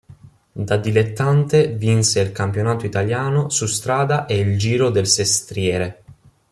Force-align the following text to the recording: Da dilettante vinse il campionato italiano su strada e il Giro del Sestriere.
Da 0.51 0.77
dilettante 0.77 1.73
vinse 1.75 2.21
il 2.21 2.31
campionato 2.31 2.87
italiano 2.87 3.51
su 3.51 3.67
strada 3.67 4.25
e 4.25 4.39
il 4.39 4.57
Giro 4.57 4.89
del 4.89 5.05
Sestriere. 5.05 6.03